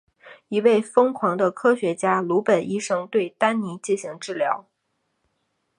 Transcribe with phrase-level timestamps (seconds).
[0.47, 4.65] 一位疯狂的科学家鲁本医生对丹尼进行治疗。